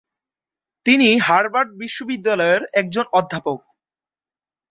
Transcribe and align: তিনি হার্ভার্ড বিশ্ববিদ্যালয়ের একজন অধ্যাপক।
তিনি 0.85 1.09
হার্ভার্ড 1.19 1.69
বিশ্ববিদ্যালয়ের 1.81 2.61
একজন 2.73 3.05
অধ্যাপক। 3.13 3.59